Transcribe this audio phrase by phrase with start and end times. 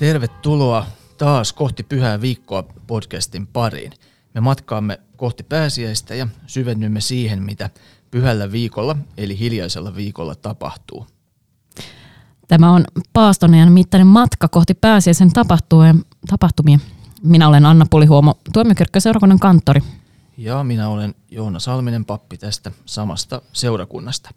[0.00, 0.86] Tervetuloa
[1.18, 3.92] taas kohti Pyhää viikkoa podcastin pariin.
[4.34, 7.70] Me matkaamme kohti pääsiäistä ja syvennymme siihen, mitä
[8.10, 11.06] pyhällä viikolla eli hiljaisella viikolla tapahtuu.
[12.48, 15.30] Tämä on Paastonajan mittainen matka kohti pääsiäisen
[16.28, 16.78] tapahtumia.
[17.22, 19.80] Minä olen Anna Pulihuomo, Tuomiokirkkoseurakunnan kanttori.
[20.36, 24.30] Ja minä olen Joona Salminen, pappi tästä samasta seurakunnasta.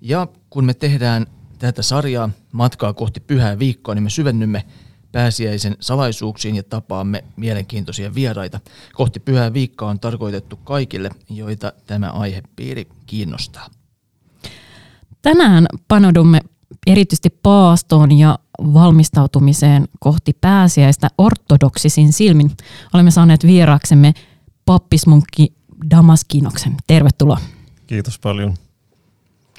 [0.00, 1.26] Ja kun me tehdään
[1.58, 4.64] tätä sarjaa matkaa kohti pyhää viikkoa, niin me syvennymme
[5.12, 8.60] pääsiäisen salaisuuksiin ja tapaamme mielenkiintoisia vieraita.
[8.94, 13.66] Kohti pyhää viikkoa on tarkoitettu kaikille, joita tämä aihepiiri kiinnostaa.
[15.22, 16.40] Tänään panodumme
[16.86, 22.50] erityisesti paastoon ja valmistautumiseen kohti pääsiäistä ortodoksisin silmin.
[22.94, 24.12] Olemme saaneet vieraaksemme
[24.64, 25.52] pappismunkki
[25.90, 26.76] Damaskinoksen.
[26.86, 27.40] Tervetuloa.
[27.86, 28.54] Kiitos paljon.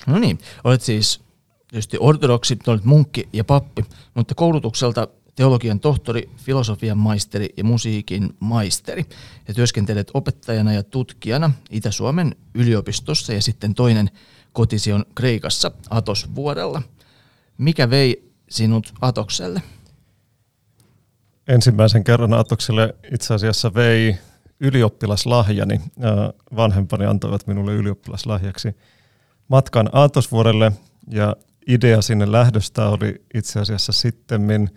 [0.07, 1.21] No niin, olet siis
[1.67, 5.07] tietysti ortodoksi, olet munkki ja pappi, mutta koulutukselta
[5.41, 9.05] teologian tohtori, filosofian maisteri ja musiikin maisteri.
[9.47, 14.09] Ja työskentelet opettajana ja tutkijana Itä-Suomen yliopistossa ja sitten toinen
[14.53, 16.81] kotisi on Kreikassa Atosvuorella.
[17.57, 19.61] Mikä vei sinut Atokselle?
[21.47, 24.17] Ensimmäisen kerran Atokselle itse asiassa vei
[24.59, 25.81] ylioppilaslahjani.
[26.55, 28.75] Vanhempani antoivat minulle ylioppilaslahjaksi
[29.47, 30.71] matkan Aatosvuorelle
[31.07, 31.35] ja
[31.67, 34.69] idea sinne lähdöstä oli itse asiassa sittemmin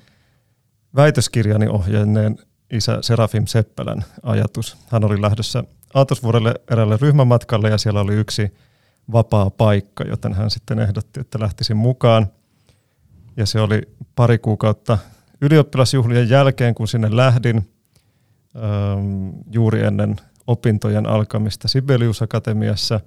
[0.96, 2.38] väitöskirjani ohjenneen
[2.70, 4.76] isä Serafim Seppälän ajatus.
[4.88, 5.64] Hän oli lähdössä
[5.94, 8.54] Aatosvuorelle eräälle ryhmämatkalle ja siellä oli yksi
[9.12, 12.26] vapaa paikka, joten hän sitten ehdotti, että lähtisin mukaan.
[13.36, 13.82] Ja se oli
[14.14, 14.98] pari kuukautta
[15.40, 17.68] ylioppilasjuhlien jälkeen, kun sinne lähdin
[18.56, 20.16] ähm, juuri ennen
[20.46, 23.00] opintojen alkamista Sibelius Akatemiassa.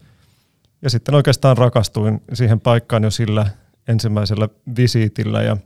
[0.81, 3.47] Ja sitten oikeastaan rakastuin siihen paikkaan jo sillä
[3.87, 5.57] ensimmäisellä visiitillä ja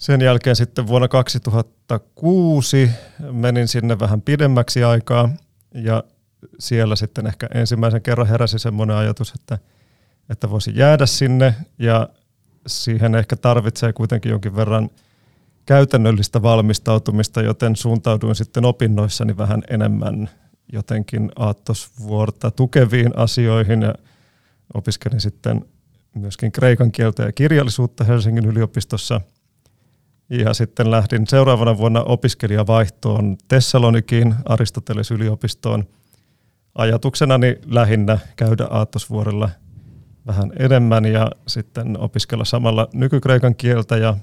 [0.00, 2.90] sen jälkeen sitten vuonna 2006
[3.32, 5.28] menin sinne vähän pidemmäksi aikaa
[5.74, 6.04] ja
[6.58, 9.58] siellä sitten ehkä ensimmäisen kerran heräsi semmoinen ajatus, että,
[10.30, 12.08] että voisi jäädä sinne ja
[12.66, 14.90] siihen ehkä tarvitsee kuitenkin jonkin verran
[15.66, 20.30] käytännöllistä valmistautumista, joten suuntauduin sitten opinnoissani vähän enemmän
[20.72, 23.94] jotenkin aattosvuorta tukeviin asioihin ja
[24.74, 25.64] opiskelin sitten
[26.14, 29.20] myöskin kreikan kieltä ja kirjallisuutta Helsingin yliopistossa.
[30.30, 35.84] Ja sitten lähdin seuraavana vuonna opiskelijavaihtoon Tessalonikiin Aristoteles yliopistoon.
[36.74, 39.50] Ajatuksenani lähinnä käydä Aattosvuorella
[40.26, 44.16] vähän enemmän ja sitten opiskella samalla nykykreikan kieltä ja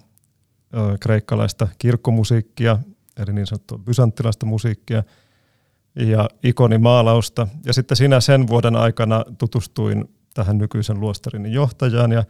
[0.99, 2.77] kreikkalaista kirkkomusiikkia,
[3.17, 5.03] eli niin sanottua bysanttilaista musiikkia
[5.95, 7.47] ja ikonimaalausta.
[7.65, 12.23] Ja sitten siinä sen vuoden aikana tutustuin tähän nykyisen luostarin johtajaan ja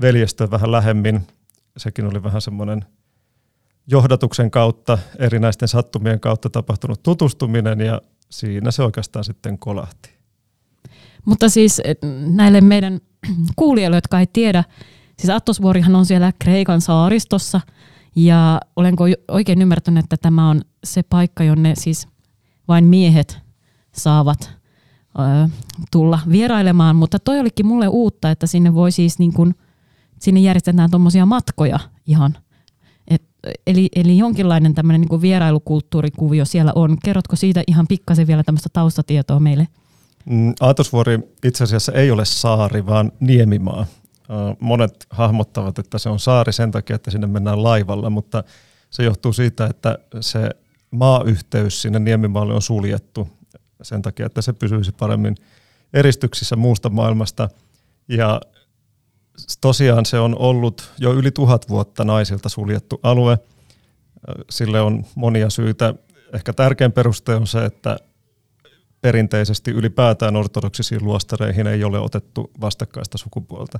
[0.00, 1.26] veljestöön vähän lähemmin.
[1.76, 2.84] Sekin oli vähän semmoinen
[3.86, 8.00] johdatuksen kautta, erinäisten sattumien kautta tapahtunut tutustuminen ja
[8.30, 10.10] siinä se oikeastaan sitten kolahti.
[11.24, 11.80] Mutta siis
[12.26, 13.00] näille meidän
[13.56, 14.64] kuulijoille, jotka ei tiedä,
[15.18, 17.60] siis Attosvuorihan on siellä Kreikan saaristossa
[18.16, 22.08] ja olenko oikein ymmärtänyt, että tämä on se paikka, jonne siis
[22.68, 23.38] vain miehet
[23.92, 24.50] saavat
[25.90, 29.54] tulla vierailemaan, mutta toi olikin mulle uutta, että sinne voi siis niin kuin,
[30.20, 32.36] sinne järjestetään tuommoisia matkoja ihan.
[33.66, 36.96] Eli, eli jonkinlainen tämmöinen niin vierailukulttuurikuvio siellä on.
[37.04, 39.68] Kerrotko siitä ihan pikkasen vielä tämmöistä taustatietoa meille?
[40.24, 43.86] Mm, Aatosvuori itse asiassa ei ole saari, vaan niemimaa.
[44.60, 48.44] Monet hahmottavat, että se on saari sen takia, että sinne mennään laivalla, mutta
[48.90, 50.50] se johtuu siitä, että se
[50.90, 53.28] maayhteys sinne niemimaalle on suljettu
[53.82, 55.36] sen takia, että se pysyisi paremmin
[55.92, 57.48] eristyksissä muusta maailmasta.
[58.08, 58.40] Ja
[59.60, 63.38] tosiaan se on ollut jo yli tuhat vuotta naisilta suljettu alue.
[64.50, 65.94] Sille on monia syitä.
[66.32, 67.96] Ehkä tärkein peruste on se, että
[69.00, 73.78] perinteisesti ylipäätään ortodoksisiin luostareihin ei ole otettu vastakkaista sukupuolta,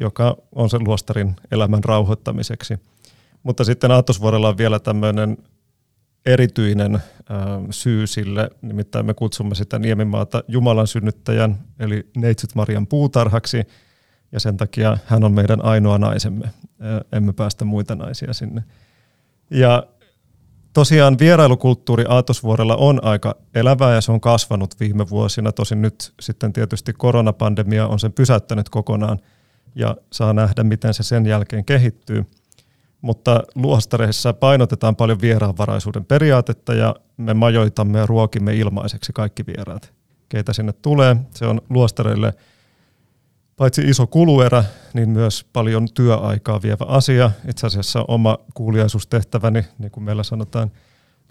[0.00, 2.78] joka on sen luostarin elämän rauhoittamiseksi.
[3.42, 5.36] Mutta sitten Aatosvuorella on vielä tämmöinen
[6.26, 7.02] erityinen äh,
[7.70, 13.62] syy sille, nimittäin me kutsumme sitä Niemimaata Jumalan synnyttäjän, eli Neitsyt Marian puutarhaksi,
[14.32, 16.50] ja sen takia hän on meidän ainoa naisemme.
[17.12, 18.64] Emme päästä muita naisia sinne.
[19.50, 19.86] Ja
[20.72, 25.52] tosiaan vierailukulttuuri Aatosvuorella on aika elävää ja se on kasvanut viime vuosina.
[25.52, 29.18] Tosin nyt sitten tietysti koronapandemia on sen pysäyttänyt kokonaan
[29.74, 32.24] ja saa nähdä, miten se sen jälkeen kehittyy–
[33.02, 39.92] mutta luostareissa painotetaan paljon vieraanvaraisuuden periaatetta ja me majoitamme ja ruokimme ilmaiseksi kaikki vieraat,
[40.28, 41.16] keitä sinne tulee.
[41.34, 42.34] Se on luostareille
[43.56, 44.64] paitsi iso kuluerä,
[44.94, 47.30] niin myös paljon työaikaa vievä asia.
[47.48, 50.70] Itse asiassa oma kuuliaisuustehtäväni, niin kuin meillä sanotaan,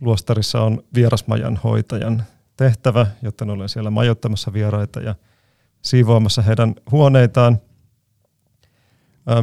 [0.02, 2.24] luostarissa on vierasmajan hoitajan
[2.58, 5.16] tehtävä, joten olen siellä majoittamassa vieraita ja
[5.82, 7.60] siivoamassa heidän huoneitaan.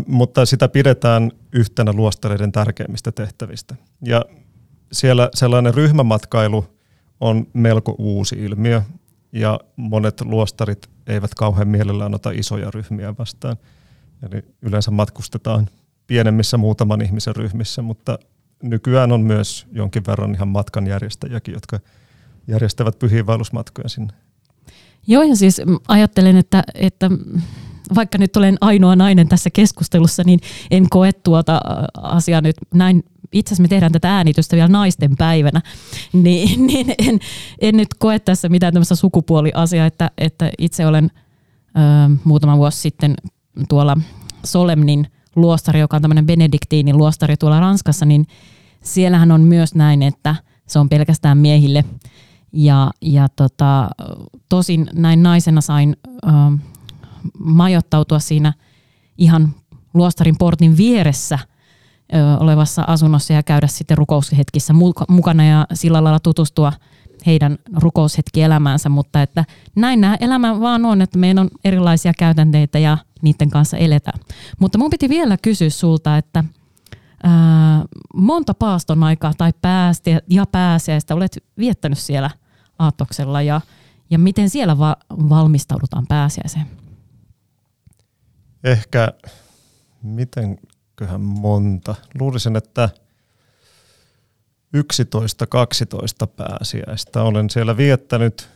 [0.06, 3.74] mutta sitä pidetään yhtenä luostareiden tärkeimmistä tehtävistä.
[4.02, 4.24] Ja
[4.92, 6.64] siellä sellainen ryhmämatkailu
[7.20, 8.82] on melko uusi ilmiö
[9.32, 13.56] ja monet luostarit eivät kauhean mielellään ota isoja ryhmiä vastaan.
[14.22, 15.68] Eli yleensä matkustetaan
[16.06, 18.18] pienemmissä muutaman ihmisen ryhmissä, mutta
[18.62, 21.80] nykyään on myös jonkin verran ihan matkanjärjestäjiäkin, jotka
[22.46, 24.12] järjestävät pyhiinvaellusmatkoja sinne.
[25.06, 27.10] Joo, ja siis ajattelen, että, että
[27.94, 30.40] vaikka nyt olen ainoa nainen tässä keskustelussa, niin
[30.70, 31.60] en koe tuota
[32.02, 35.62] asiaa nyt näin itse asiassa me tehdään tätä äänitystä vielä naisten päivänä,
[36.12, 37.18] niin, niin en,
[37.60, 41.10] en nyt koe tässä mitään tämmöistä sukupuoliasiaa, että, että itse olen
[41.68, 41.80] ö,
[42.24, 43.14] muutama vuosi sitten
[43.68, 43.96] tuolla
[44.44, 45.06] Solemnin
[45.36, 48.26] luostari, joka on tämmöinen benediktiinin luostari tuolla Ranskassa, niin
[48.82, 50.36] siellähän on myös näin, että
[50.66, 51.84] se on pelkästään miehille.
[52.52, 53.88] Ja, ja tota,
[54.48, 56.28] tosin näin naisena sain ö,
[57.38, 58.52] majoittautua siinä
[59.18, 59.54] ihan
[59.94, 61.38] luostarin portin vieressä–
[62.40, 64.74] olevassa asunnossa ja käydä sitten rukoushetkissä
[65.08, 66.72] mukana ja sillä lailla tutustua
[67.26, 69.44] heidän rukoushetsielämäänsä, mutta että
[69.76, 74.20] näin nämä elämä vaan on, että meillä on erilaisia käytänteitä ja niiden kanssa eletään.
[74.58, 76.44] Mutta mun piti vielä kysyä sulta, että
[77.22, 77.84] ää,
[78.14, 82.30] monta paaston aikaa tai päästä ja pääsiäistä olet viettänyt siellä
[82.78, 83.60] Aatoksella ja,
[84.10, 86.66] ja miten siellä va- valmistaudutaan pääsiäiseen?
[88.64, 89.12] Ehkä,
[90.02, 90.58] miten
[90.98, 91.94] mitäköhän monta.
[92.20, 92.88] Luulisin, että
[94.76, 94.80] 11-12
[96.36, 98.48] pääsiäistä olen siellä viettänyt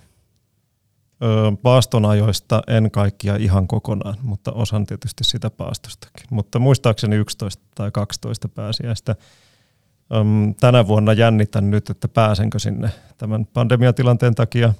[1.62, 6.26] paastonajoista en kaikkia ihan kokonaan, mutta osan tietysti sitä paastostakin.
[6.30, 9.16] Mutta muistaakseni 11 tai 12 pääsiäistä.
[10.60, 14.74] Tänä vuonna jännitän nyt, että pääsenkö sinne tämän pandemiatilanteen takia.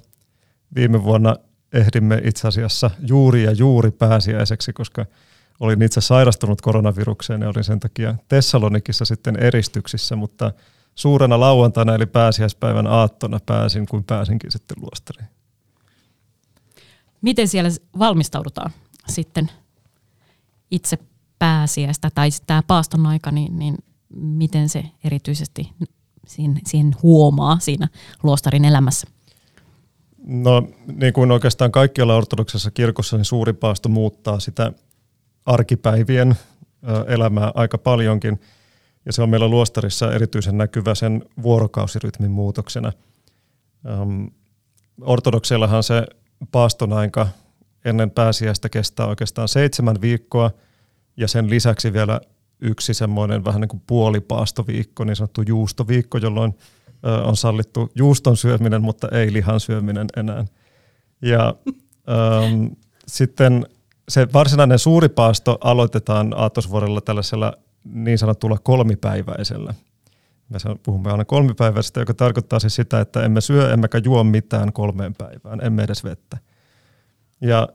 [0.75, 1.35] Viime vuonna
[1.73, 5.05] ehdimme itse asiassa juuri ja juuri pääsiäiseksi, koska–
[5.59, 10.51] olin itse sairastunut koronavirukseen ja olin sen takia Tessalonikissa sitten eristyksissä, mutta
[10.95, 15.27] suurena lauantaina eli pääsiäispäivän aattona pääsin, kuin pääsinkin sitten luostariin.
[17.21, 18.71] Miten siellä valmistaudutaan
[19.07, 19.51] sitten
[20.71, 20.97] itse
[21.39, 23.75] pääsiäistä tai tämä paaston aika, niin, niin
[24.15, 25.71] miten se erityisesti
[26.27, 27.87] siihen, siihen huomaa siinä
[28.23, 29.07] luostarin elämässä?
[30.25, 34.71] No niin kuin oikeastaan kaikkialla ortodoksessa kirkossa, niin suuri paasto muuttaa sitä
[35.45, 36.35] arkipäivien
[37.07, 38.39] elämää aika paljonkin.
[39.05, 42.91] Ja se on meillä luostarissa erityisen näkyvä sen vuorokausirytmin muutoksena.
[45.01, 46.05] Ortodokseillahan se
[46.51, 47.27] paaston aika
[47.85, 50.51] ennen pääsiäistä kestää oikeastaan seitsemän viikkoa
[51.17, 52.21] ja sen lisäksi vielä
[52.61, 56.53] yksi semmoinen vähän niin kuin puolipaastoviikko, niin sanottu juustoviikko, jolloin
[57.23, 60.45] on sallittu juuston syöminen, mutta ei lihan syöminen enää.
[61.21, 61.55] Ja
[62.09, 62.65] ähm,
[63.07, 63.65] sitten
[64.09, 69.73] se varsinainen suuri paasto aloitetaan Aattosvuorella tällaisella niin sanotulla kolmipäiväisellä.
[70.49, 75.15] Me puhumme aina kolmipäiväisestä, joka tarkoittaa siis sitä, että emme syö emmekä juo mitään kolmeen
[75.15, 76.37] päivään, emme edes vettä.
[77.41, 77.67] Ja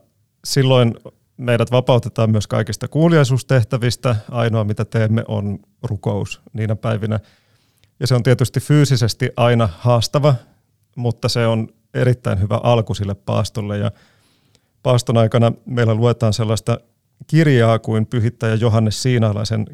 [0.45, 0.95] silloin
[1.37, 4.15] meidät vapautetaan myös kaikista kuuliaisuustehtävistä.
[4.31, 7.19] Ainoa mitä teemme on rukous niinä päivinä.
[7.99, 10.35] Ja se on tietysti fyysisesti aina haastava,
[10.95, 13.77] mutta se on erittäin hyvä alku sille paastolle.
[13.77, 13.91] Ja
[14.83, 16.79] paaston aikana meillä luetaan sellaista
[17.27, 19.65] kirjaa kuin pyhittäjä Johannes Siinaalaisen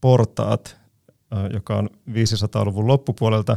[0.00, 0.76] portaat,
[1.52, 3.56] joka on 500-luvun loppupuolelta.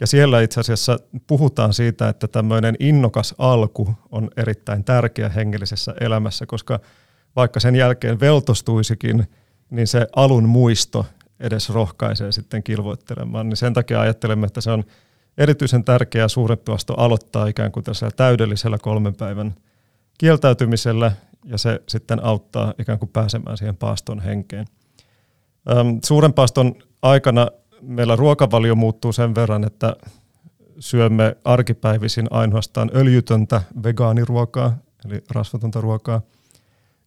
[0.00, 6.46] Ja siellä itse asiassa puhutaan siitä, että tämmöinen innokas alku on erittäin tärkeä hengellisessä elämässä,
[6.46, 6.80] koska
[7.36, 9.28] vaikka sen jälkeen veltostuisikin,
[9.70, 11.06] niin se alun muisto
[11.40, 13.48] edes rohkaisee sitten kilvoittelemaan.
[13.48, 14.84] Niin sen takia ajattelemme, että se on
[15.38, 19.54] erityisen tärkeää suurempi aloittaa ikään kuin tässä täydellisellä kolmen päivän
[20.18, 21.12] kieltäytymisellä
[21.44, 24.66] ja se sitten auttaa ikään kuin pääsemään siihen paaston henkeen.
[26.04, 27.48] Suuren paaston aikana
[27.82, 29.96] meillä ruokavalio muuttuu sen verran, että
[30.78, 36.22] syömme arkipäivisin ainoastaan öljytöntä vegaaniruokaa, eli rasvatonta ruokaa,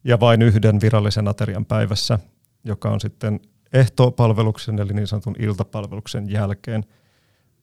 [0.04, 2.18] ja vain yhden virallisen aterian päivässä,
[2.64, 3.40] joka on sitten
[3.72, 6.84] ehtopalveluksen eli niin sanotun iltapalveluksen jälkeen.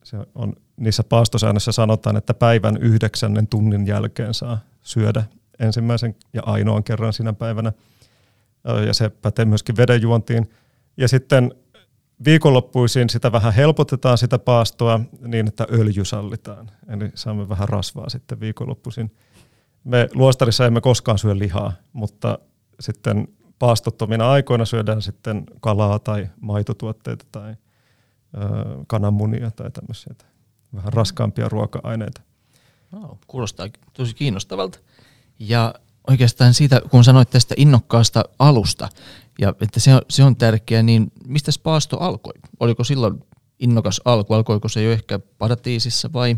[0.03, 5.23] Se on, niissä paastosäännöissä sanotaan, että päivän yhdeksännen tunnin jälkeen saa syödä
[5.59, 7.71] ensimmäisen ja ainoan kerran sinä päivänä.
[8.87, 10.49] Ja se pätee myöskin vedenjuontiin.
[10.97, 11.51] Ja sitten
[12.25, 16.71] viikonloppuisin sitä vähän helpotetaan sitä paastoa niin, että öljy sallitaan.
[16.87, 19.11] Eli saamme vähän rasvaa sitten viikonloppuisin.
[19.83, 22.39] Me luostarissa emme koskaan syö lihaa, mutta
[22.79, 23.27] sitten
[23.59, 27.55] paastottomina aikoina syödään sitten kalaa tai maitotuotteita tai ö,
[28.87, 30.15] kananmunia tai tämmöisiä
[30.75, 32.21] vähän raskaampia ruoka-aineita.
[32.91, 34.79] No, kuulostaa tosi kiinnostavalta.
[35.39, 35.73] Ja
[36.09, 38.89] oikeastaan siitä, kun sanoit tästä innokkaasta alusta,
[39.39, 42.33] ja että se on, se on tärkeää, niin mistä paasto alkoi?
[42.59, 43.23] Oliko silloin
[43.59, 44.33] innokas alku?
[44.33, 46.37] Alkoiko se jo ehkä paratiisissa vai,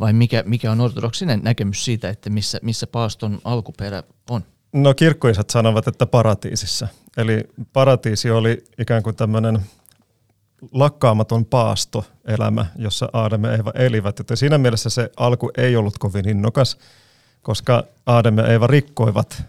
[0.00, 4.44] vai mikä, mikä on ortodoksinen näkemys siitä, että missä, missä paaston alkuperä on?
[4.74, 6.88] No kirkkoisat sanovat, että paratiisissa.
[7.16, 9.60] Eli paratiisi oli ikään kuin tämmöinen
[10.72, 14.18] lakkaamaton paastoelämä, jossa Aadam ja Eeva elivät.
[14.18, 16.78] Joten siinä mielessä se alku ei ollut kovin innokas,
[17.42, 19.42] koska Aadam ja Eeva rikkoivat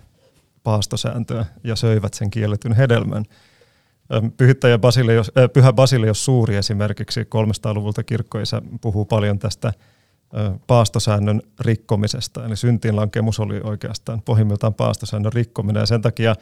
[0.63, 3.25] paastosääntöä ja söivät sen kielletyn hedelmän.
[4.37, 9.73] Pyhittäjä Basilios, äh, Pyhä Basilios Suuri esimerkiksi 300-luvulta kirkkoisa puhuu paljon tästä
[10.67, 12.45] paastosäännön rikkomisesta.
[12.45, 16.35] Eli syntiinlankemus oli oikeastaan pohjimmiltaan paastosäännön rikkominen ja sen takia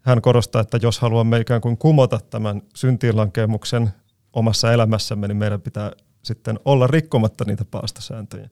[0.00, 3.90] hän korostaa, että jos haluamme ikään kuin kumota tämän syntiinlankemuksen
[4.32, 5.92] omassa elämässämme, niin meidän pitää
[6.22, 8.48] sitten olla rikkomatta niitä paastosääntöjä.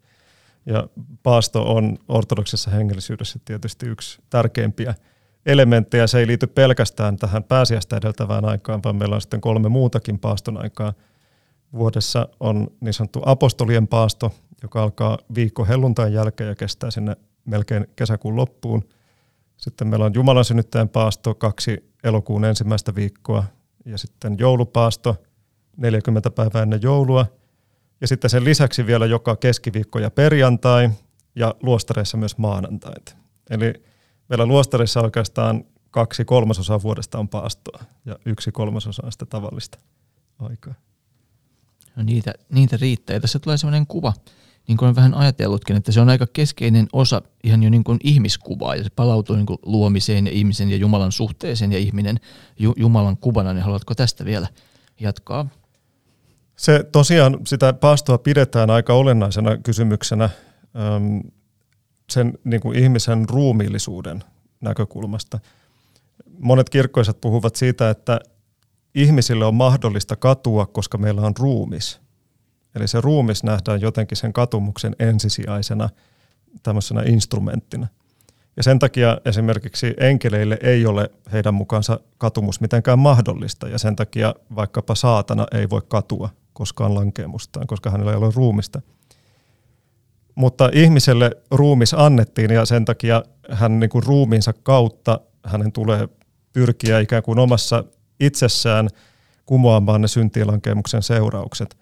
[0.67, 0.88] Ja
[1.23, 4.95] paasto on ortodoksessa hengellisyydessä tietysti yksi tärkeimpiä
[5.47, 6.07] elementtejä.
[6.07, 10.62] Se ei liity pelkästään tähän pääsiäistä edeltävään aikaan, vaan meillä on sitten kolme muutakin paaston
[10.62, 10.93] aikaa.
[11.72, 14.32] Vuodessa on niin sanottu apostolien paasto,
[14.62, 18.84] joka alkaa viikko helluntain jälkeen ja kestää sinne melkein kesäkuun loppuun.
[19.56, 23.44] Sitten meillä on Jumalan synnyttäjän paasto kaksi elokuun ensimmäistä viikkoa
[23.84, 25.16] ja sitten joulupaasto
[25.76, 27.26] 40 päivää ennen joulua.
[28.00, 30.90] Ja sitten sen lisäksi vielä joka keskiviikko ja perjantai
[31.34, 33.16] ja luostareissa myös maanantait.
[33.50, 33.72] Eli
[34.28, 39.78] meillä luostarissa oikeastaan kaksi kolmasosaa vuodesta on paastoa ja yksi kolmasosa on sitä tavallista
[40.38, 40.75] aikaa.
[41.97, 43.14] No niitä, niitä riittää.
[43.14, 44.12] Ja tässä tulee sellainen kuva,
[44.68, 47.99] niin kuin olen vähän ajatellutkin, että se on aika keskeinen osa ihan jo niin kuin
[48.04, 52.21] ihmiskuvaa ja se palautuu niin kuin luomiseen ja ihmisen ja Jumalan suhteeseen ja ihminen
[52.76, 54.49] Jumalan kuvana, niin haluatko tästä vielä
[55.00, 55.49] jatkaa?
[56.57, 60.30] Se tosiaan, sitä paastoa pidetään aika olennaisena kysymyksenä
[62.11, 64.25] sen niin kuin ihmisen ruumiillisuuden
[64.61, 65.40] näkökulmasta.
[66.38, 68.21] Monet kirkkoiset puhuvat siitä, että
[69.02, 72.00] ihmisille on mahdollista katua, koska meillä on ruumis.
[72.75, 75.88] Eli se ruumis nähdään jotenkin sen katumuksen ensisijaisena
[76.62, 77.87] tämmöisenä instrumenttina.
[78.57, 84.35] Ja sen takia esimerkiksi enkeleille ei ole heidän mukaansa katumus mitenkään mahdollista, ja sen takia
[84.57, 88.83] vaikkapa saatana ei voi katua koskaan lankeemustaan, koska hänellä ei ole ruumista.
[90.35, 96.09] Mutta ihmiselle ruumis annettiin, ja sen takia hän niin kuin ruumiinsa kautta hänen tulee
[96.52, 97.85] pyrkiä ikään kuin omassa
[98.20, 98.88] itsessään
[99.46, 101.76] kumoamaan ne syntiilankemuksen seuraukset.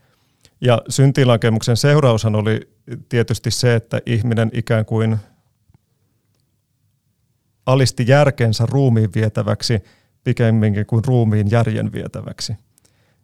[0.61, 2.61] Ja syntiilankemuksen seuraushan oli
[3.09, 5.17] tietysti se, että ihminen ikään kuin
[7.67, 9.83] alisti järkensä ruumiin vietäväksi
[10.25, 12.57] pikemminkin kuin ruumiin järjen vietäväksi.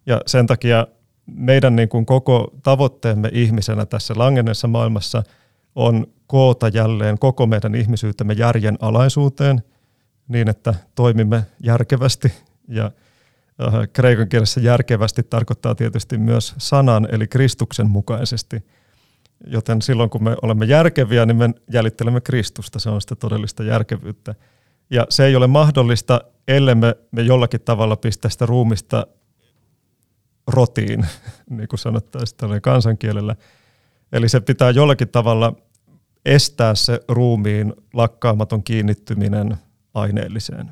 [0.05, 0.87] Ja sen takia
[1.25, 5.23] meidän niin kuin koko tavoitteemme ihmisenä tässä langenneessa maailmassa
[5.75, 9.63] on koota jälleen koko meidän ihmisyytemme järjen alaisuuteen
[10.27, 12.33] niin, että toimimme järkevästi
[12.67, 18.63] ja äh, kreikan kielessä järkevästi tarkoittaa tietysti myös sanan eli Kristuksen mukaisesti.
[19.47, 24.35] Joten silloin kun me olemme järkeviä, niin me jäljittelemme Kristusta, se on sitä todellista järkevyyttä.
[24.89, 29.07] Ja se ei ole mahdollista, ellei me, me jollakin tavalla pistä sitä ruumista
[30.47, 31.05] rotiin,
[31.49, 33.35] niin kuin sanottaisiin kansankielellä.
[34.11, 35.55] Eli se pitää jollakin tavalla
[36.25, 39.57] estää se ruumiin lakkaamaton kiinnittyminen
[39.93, 40.71] aineelliseen.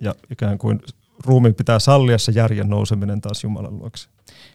[0.00, 0.80] Ja ikään kuin
[1.24, 4.08] ruumiin pitää sallia se järjen nouseminen taas Jumalan luokse.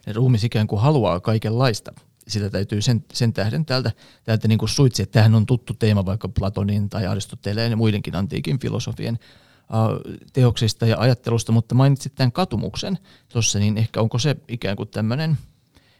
[0.07, 1.93] Ja ruumis ikään kuin haluaa kaikenlaista.
[2.27, 3.91] Sitä täytyy sen, sen tähden täältä,
[4.23, 8.15] täältä niin kuin suitsi, että tämähän on tuttu teema vaikka Platonin tai Aristoteleen ja muidenkin
[8.15, 9.19] antiikin filosofien
[10.33, 12.97] teoksista ja ajattelusta, mutta mainitsit tämän katumuksen
[13.29, 15.37] tuossa, niin ehkä onko se ikään kuin tämmöinen,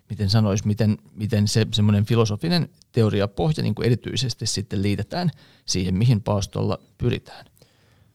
[0.09, 5.31] miten sanoisi, miten, miten se semmoinen filosofinen teoriapohja niin kuin erityisesti sitten liitetään
[5.65, 7.45] siihen, mihin paastolla pyritään?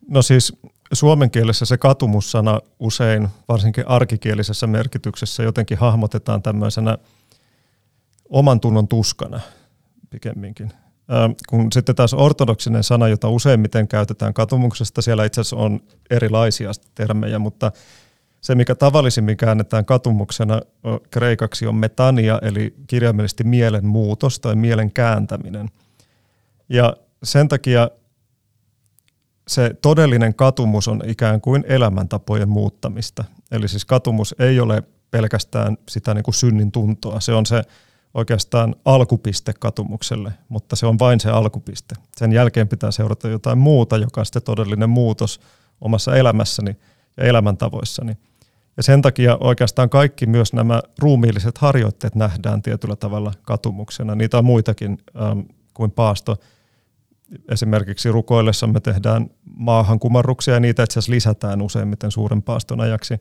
[0.08, 0.52] No siis
[0.92, 6.98] suomen kielessä se katumussana usein, varsinkin arkikielisessä merkityksessä, jotenkin hahmotetaan tämmöisenä
[8.28, 9.40] oman tunnon tuskana
[10.10, 10.72] pikemminkin.
[11.48, 17.38] Kun sitten taas ortodoksinen sana, jota useimmiten käytetään katumuksesta, siellä itse asiassa on erilaisia termejä,
[17.38, 17.72] mutta
[18.40, 20.60] se, mikä tavallisimmin käännetään katumuksena
[21.10, 25.68] kreikaksi on metania, eli kirjaimellisesti mielen muutos tai mielen kääntäminen.
[26.68, 27.90] Ja sen takia
[29.48, 33.24] se todellinen katumus on ikään kuin elämäntapojen muuttamista.
[33.50, 37.62] Eli siis katumus ei ole pelkästään sitä niin kuin synnin tuntoa, se on se
[38.14, 41.94] oikeastaan alkupiste katumukselle, mutta se on vain se alkupiste.
[42.16, 45.40] Sen jälkeen pitää seurata jotain muuta, joka on sitten todellinen muutos
[45.80, 46.76] omassa elämässäni
[47.16, 48.16] ja elämäntavoissani.
[48.76, 54.14] Ja sen takia oikeastaan kaikki myös nämä ruumiilliset harjoitteet nähdään tietyllä tavalla katumuksena.
[54.14, 55.40] Niitä on muitakin ähm,
[55.74, 56.36] kuin paasto.
[57.50, 63.14] Esimerkiksi rukoillessa me tehdään maahankumarruksia ja niitä itse asiassa lisätään useimmiten suuren paaston ajaksi.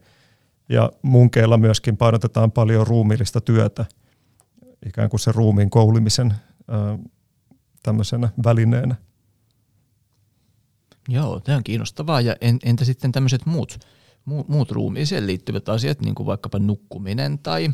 [0.70, 3.86] Ja munkeilla myöskin painotetaan paljon ruumiillista työtä,
[4.86, 6.34] ikään kuin se ruumiin koulimisen
[7.84, 8.96] tämmöisenä välineenä.
[11.10, 12.22] Joo, tämä on kiinnostavaa.
[12.22, 13.80] Ja entä sitten tämmöiset muut,
[14.26, 17.70] muut ruumiiseen liittyvät asiat, niin kuin vaikkapa nukkuminen tai...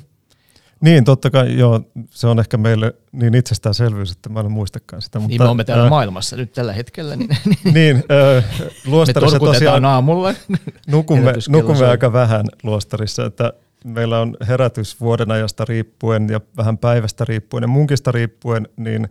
[0.82, 5.20] Niin, totta kai, joo, se on ehkä meille niin itsestäänselvyys, että mä en muistakaan sitä.
[5.20, 7.16] Mutta, niin me olemme täällä ää, maailmassa nyt tällä hetkellä.
[7.16, 7.30] Niin,
[7.74, 8.04] niin
[8.38, 8.46] äh,
[8.86, 10.34] luostarissa me tosiaan aamulla.
[10.88, 13.54] Nukumme, nukumme aika vähän luostarissa, että
[13.86, 19.10] meillä on herätys vuoden ajasta riippuen ja vähän päivästä riippuen ja munkista riippuen, niin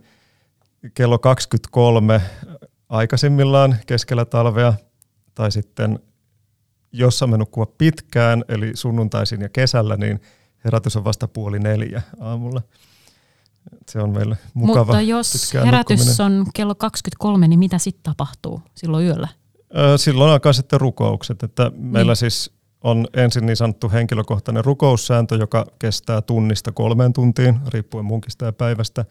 [0.93, 2.21] kello 23
[2.89, 4.73] aikaisimmillaan keskellä talvea
[5.35, 5.99] tai sitten
[6.91, 10.21] jos saamme nukkua pitkään, eli sunnuntaisin ja kesällä, niin
[10.65, 12.61] herätys on vasta puoli neljä aamulla.
[13.89, 14.85] Se on meille mukava.
[14.85, 16.39] Mutta jos herätys nukkuminen.
[16.39, 19.27] on kello 23, niin mitä sitten tapahtuu silloin yöllä?
[19.97, 21.43] Silloin alkaa sitten rukoukset.
[21.43, 22.17] Että meillä niin.
[22.17, 22.51] siis
[22.83, 29.05] on ensin niin sanottu henkilökohtainen rukoussääntö, joka kestää tunnista kolmeen tuntiin, riippuen munkista ja päivästä.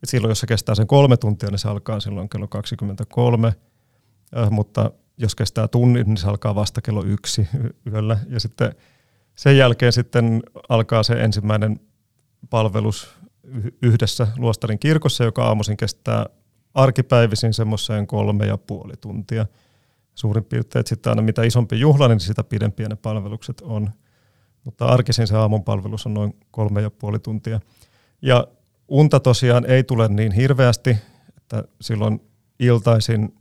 [0.00, 3.54] Ja silloin, jos se kestää sen kolme tuntia, niin se alkaa silloin kello 23.
[4.50, 7.48] mutta jos kestää tunnin, niin se alkaa vasta kello yksi
[7.92, 8.18] yöllä.
[8.28, 8.74] Ja sitten
[9.40, 11.80] sen jälkeen sitten alkaa se ensimmäinen
[12.50, 13.08] palvelus
[13.82, 16.26] yhdessä Luostarin kirkossa, joka aamuisin kestää
[16.74, 19.46] arkipäivisin semmoiseen kolme ja puoli tuntia.
[20.14, 23.90] Suurin piirtein, että sitten aina mitä isompi juhla, niin sitä pidempiä ne palvelukset on.
[24.64, 27.60] Mutta arkisin se aamun palvelus on noin kolme ja puoli tuntia.
[28.22, 28.46] Ja
[28.88, 30.96] unta tosiaan ei tule niin hirveästi,
[31.36, 32.20] että silloin
[32.58, 33.34] iltaisin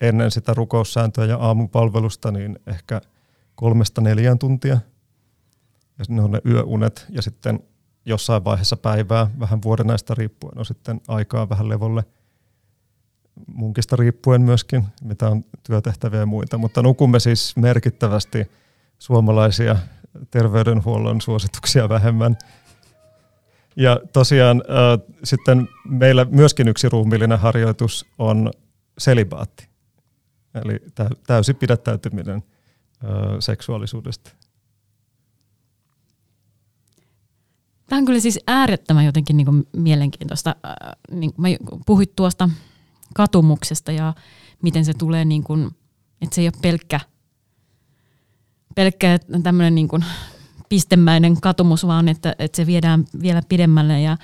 [0.00, 3.00] ennen sitä rukoussääntöä ja aamupalvelusta niin ehkä
[3.56, 4.78] kolmesta neljään tuntia.
[5.98, 7.60] Ja ne on ne yöunet ja sitten
[8.04, 12.04] jossain vaiheessa päivää, vähän vuoden näistä riippuen, on sitten aikaa vähän levolle
[13.46, 16.58] munkista riippuen myöskin, mitä on työtehtäviä ja muita.
[16.58, 18.50] Mutta nukumme siis merkittävästi
[18.98, 19.76] suomalaisia
[20.30, 22.36] terveydenhuollon suosituksia vähemmän.
[23.76, 28.50] Ja tosiaan äh, sitten meillä myöskin yksi ruumiillinen harjoitus on
[28.98, 29.68] selibaatti.
[30.64, 30.80] Eli
[31.26, 32.42] täysi pidättäytyminen
[33.40, 34.30] seksuaalisuudesta.
[37.86, 40.56] Tämä on kyllä siis äärettömän jotenkin niin kuin mielenkiintoista.
[41.10, 41.48] Niin mä
[41.86, 42.50] puhuit tuosta
[43.14, 44.14] katumuksesta ja
[44.62, 45.70] miten se tulee, niin kuin,
[46.20, 47.00] että se ei ole pelkkä,
[48.74, 50.04] pelkkä tämmöinen niin kuin
[50.68, 54.00] pistemäinen katumus, vaan että, että se viedään vielä pidemmälle.
[54.00, 54.16] Ja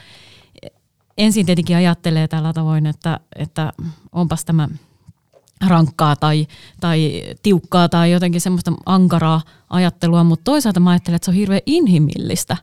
[1.18, 3.72] ensin tietenkin ajattelee tällä tavoin, että, että
[4.12, 4.68] onpas tämä–
[5.66, 6.46] rankkaa tai,
[6.80, 11.60] tai tiukkaa tai jotenkin semmoista ankaraa ajattelua, mutta toisaalta mä ajattelen, että se on hirveän
[11.66, 12.56] inhimillistä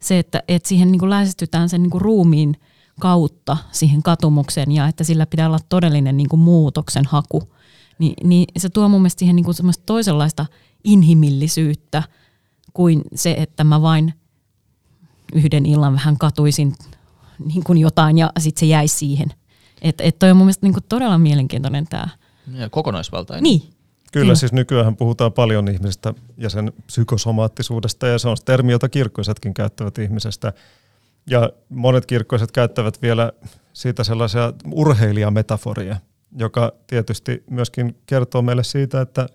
[0.00, 2.56] se, että, että siihen niin kuin lähestytään sen niin kuin ruumiin
[3.00, 7.52] kautta siihen katumukseen ja että sillä pitää olla todellinen niin kuin muutoksen haku.
[7.98, 10.46] Ni, niin se tuo mun mielestä siihen niin kuin semmoista toisenlaista
[10.84, 12.02] inhimillisyyttä
[12.72, 14.14] kuin se, että mä vain
[15.34, 16.74] yhden illan vähän katuisin
[17.44, 19.28] niin kuin jotain ja sitten se jäisi siihen.
[19.82, 22.08] Että et toi on mun mielestä niin kuin todella mielenkiintoinen tämä
[22.54, 23.42] ja kokonaisvaltainen.
[23.42, 23.60] Niin.
[23.60, 23.76] Kyllä,
[24.12, 29.54] Kyllä, siis nykyään puhutaan paljon ihmisestä ja sen psykosomaattisuudesta, ja se on termi, jota kirkkoisetkin
[29.54, 30.52] käyttävät ihmisestä.
[31.30, 33.32] Ja monet kirkkoiset käyttävät vielä
[33.72, 35.96] siitä sellaisia urheilijametaforia,
[36.38, 39.26] joka tietysti myöskin kertoo meille siitä, että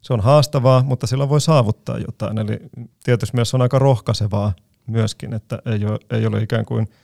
[0.00, 2.38] se on haastavaa, mutta sillä voi saavuttaa jotain.
[2.38, 2.58] Eli
[3.04, 4.52] tietysti myös on aika rohkaisevaa
[4.86, 6.88] myöskin, että ei ole, ei ole ikään kuin–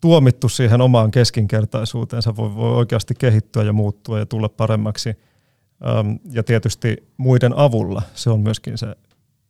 [0.00, 5.08] tuomittu siihen omaan keskinkertaisuuteensa, voi, voi oikeasti kehittyä ja muuttua ja tulla paremmaksi.
[5.08, 8.96] Öm, ja tietysti muiden avulla se on myöskin se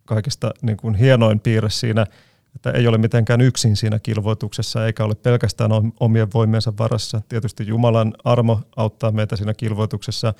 [0.04, 2.06] kaikista niin kuin hienoin piirre siinä,
[2.54, 7.20] että ei ole mitenkään yksin siinä kilvoituksessa, eikä ole pelkästään omien voimiensa varassa.
[7.28, 10.34] Tietysti Jumalan armo auttaa meitä siinä kilvoituksessa,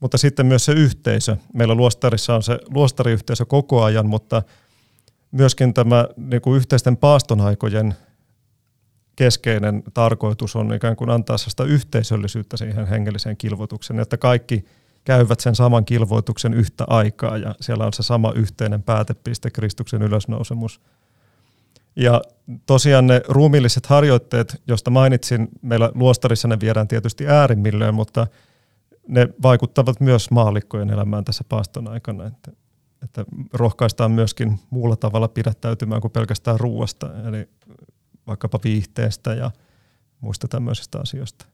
[0.00, 1.36] mutta sitten myös se yhteisö.
[1.54, 4.42] Meillä luostarissa on se luostariyhteisö koko ajan, mutta
[5.30, 7.94] myöskin tämä niin kuin yhteisten paastonaikojen
[9.20, 14.64] keskeinen tarkoitus on ikään kuin antaa sitä yhteisöllisyyttä siihen hengelliseen kilvoitukseen, että kaikki
[15.04, 20.80] käyvät sen saman kilvoituksen yhtä aikaa ja siellä on se sama yhteinen päätepiste, Kristuksen ylösnousemus.
[21.96, 22.22] Ja
[22.66, 28.26] tosiaan ne ruumilliset harjoitteet, joista mainitsin, meillä luostarissa ne viedään tietysti äärimmilleen, mutta
[29.08, 32.52] ne vaikuttavat myös maallikkojen elämään tässä paaston aikana, että,
[33.02, 37.10] että rohkaistaan myöskin muulla tavalla pidättäytymään kuin pelkästään ruuasta.
[37.28, 37.48] Eli
[38.30, 39.50] vaikkapa viihteestä ja
[40.20, 41.46] muista tämmöisistä asioista.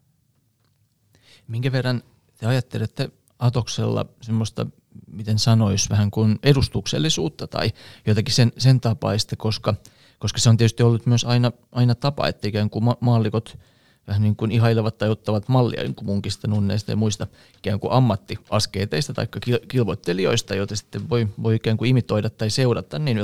[1.48, 2.02] Minkä verran
[2.38, 4.66] te ajattelette Atoksella semmoista,
[5.10, 7.72] miten sanois, vähän kuin edustuksellisuutta tai
[8.06, 9.74] jotakin sen, sen tapaista, koska,
[10.18, 13.58] koska se on tietysti ollut myös aina, aina tapa, että ikään kuin ma- maallikot
[14.06, 17.26] vähän niin kuin ihailevat tai ottavat mallia niin kuin munkista, nunneista ja muista
[17.58, 19.26] ikään kuin ammattiaskeeteista tai
[19.68, 23.18] kilvoittelijoista, joita sitten voi, voi ikään kuin imitoida tai seurata, niin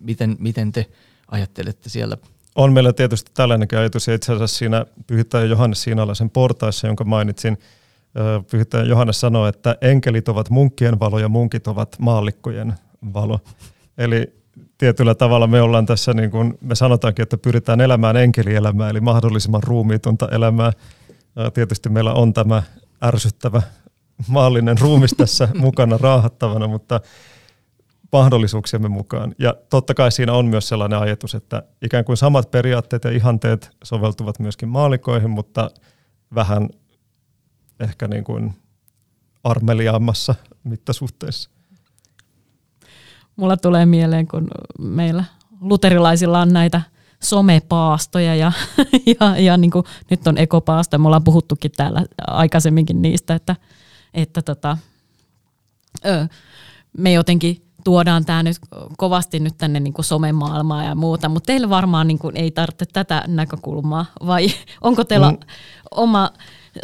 [0.00, 0.86] miten, miten te
[1.30, 2.16] ajattelette siellä
[2.58, 7.58] on meillä tietysti tällainen ajatus, ja itse asiassa siinä pyhittäjä Johannes Siinalaisen portaissa, jonka mainitsin,
[8.50, 12.74] pyhittäjä Johannes sanoi, että enkelit ovat munkkien valo ja munkit ovat maallikkojen
[13.14, 13.40] valo.
[13.98, 14.32] Eli
[14.78, 19.62] tietyllä tavalla me ollaan tässä, niin kuin me sanotaankin, että pyritään elämään enkelielämää, eli mahdollisimman
[19.62, 20.72] ruumiitonta elämää.
[21.54, 22.62] Tietysti meillä on tämä
[23.04, 23.62] ärsyttävä
[24.28, 27.00] maallinen ruumis tässä mukana raahattavana, mutta
[28.12, 29.34] mahdollisuuksiemme mukaan.
[29.38, 33.70] Ja totta kai siinä on myös sellainen ajatus, että ikään kuin samat periaatteet ja ihanteet
[33.84, 35.70] soveltuvat myöskin maalikoihin, mutta
[36.34, 36.68] vähän
[37.80, 38.54] ehkä niin kuin
[39.44, 41.50] armeliaammassa mittasuhteessa.
[43.36, 45.24] Mulla tulee mieleen, kun meillä
[45.60, 46.82] luterilaisilla on näitä
[47.22, 48.52] somepaastoja ja,
[49.20, 50.98] ja, ja niin kuin nyt on ekopaasto.
[50.98, 53.56] Me ollaan puhuttukin täällä aikaisemminkin niistä, että,
[54.14, 54.78] että tota,
[56.06, 56.28] ö,
[56.98, 58.56] me jotenkin tuodaan tämä nyt
[58.96, 63.24] kovasti nyt tänne niin somemaailmaan ja muuta, mutta teillä varmaan niin kuin ei tarvitse tätä
[63.26, 64.46] näkökulmaa, vai
[64.80, 65.38] onko teillä mm.
[65.90, 66.30] oma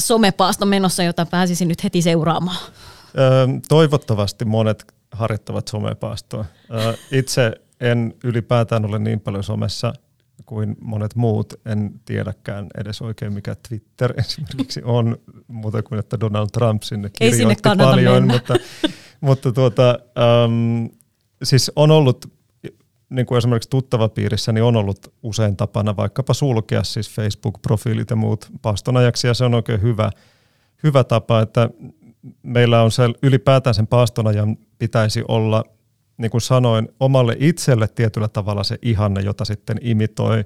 [0.01, 2.57] somepaasto menossa, jota pääsisin nyt heti seuraamaan?
[3.19, 6.45] Öö, toivottavasti monet harjoittavat somepaastoa.
[6.71, 9.93] Öö, itse en ylipäätään ole niin paljon somessa
[10.47, 11.55] kuin monet muut.
[11.67, 15.17] En tiedäkään edes oikein mikä Twitter esimerkiksi on,
[15.49, 18.35] muuta kuin että Donald Trump sinne kirjoitti sinne paljon, mennä.
[18.35, 18.55] mutta
[19.25, 19.99] mutta tuota,
[20.47, 20.91] um,
[21.43, 22.33] siis on ollut,
[23.11, 28.49] niin kuin esimerkiksi tuttavapiirissä, niin on ollut usein tapana vaikkapa sulkea siis Facebook-profiilit ja muut
[28.63, 30.11] paastonajaksi, ja se on oikein hyvä,
[30.83, 31.71] hyvä tapa, että
[32.43, 35.65] meillä on se ylipäätään sen paastonajan pitäisi olla,
[36.17, 40.45] niin kuin sanoin, omalle itselle tietyllä tavalla se ihanne, jota sitten imitoi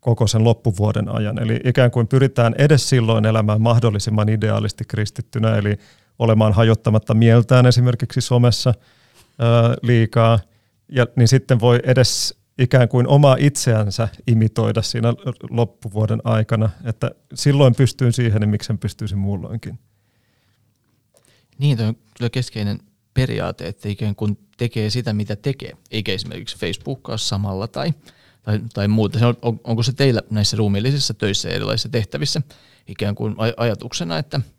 [0.00, 1.42] koko sen loppuvuoden ajan.
[1.42, 5.78] Eli ikään kuin pyritään edes silloin elämään mahdollisimman ideaalisti kristittynä, eli
[6.18, 8.74] olemaan hajottamatta mieltään esimerkiksi somessa
[9.38, 10.38] ää, liikaa,
[10.88, 15.14] ja, niin sitten voi edes ikään kuin omaa itseänsä imitoida siinä
[15.50, 19.78] loppuvuoden aikana, että silloin pystyy siihen, niin miksen pystyisi muulloinkin.
[21.58, 22.78] Niin, on kyllä keskeinen
[23.14, 27.92] periaate, että ikään kuin tekee sitä, mitä tekee, eikä esimerkiksi Facebookaa samalla tai,
[28.42, 29.18] tai, tai muuta.
[29.42, 32.42] On, onko se teillä näissä ruumiillisissa töissä ja erilaisissa tehtävissä
[32.86, 34.40] ikään kuin ajatuksena, että–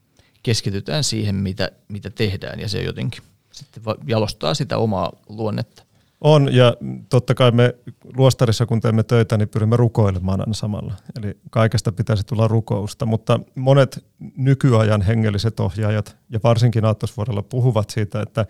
[0.44, 5.84] keskitytään siihen, mitä, mitä tehdään, ja se jotenkin sitten jalostaa sitä omaa luonnetta.
[6.22, 6.74] On, ja
[7.10, 7.76] totta kai me
[8.18, 10.94] luostarissa, kun teemme töitä, niin pyrimme rukoilemaan aina samalla.
[11.20, 14.06] Eli kaikesta pitäisi tulla rukousta, mutta monet
[14.38, 18.46] nykyajan hengelliset ohjaajat, ja varsinkin Aattosvuorella puhuvat siitä, että